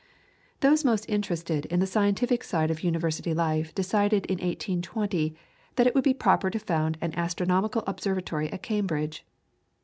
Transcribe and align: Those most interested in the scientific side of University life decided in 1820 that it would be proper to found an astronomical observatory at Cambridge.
Those 0.61 0.83
most 0.83 1.05
interested 1.07 1.67
in 1.67 1.79
the 1.79 1.85
scientific 1.85 2.43
side 2.43 2.71
of 2.71 2.83
University 2.83 3.35
life 3.35 3.71
decided 3.75 4.25
in 4.25 4.37
1820 4.39 5.35
that 5.75 5.85
it 5.85 5.93
would 5.93 6.03
be 6.03 6.15
proper 6.15 6.49
to 6.49 6.57
found 6.57 6.97
an 7.01 7.13
astronomical 7.13 7.83
observatory 7.85 8.51
at 8.51 8.63
Cambridge. 8.63 9.23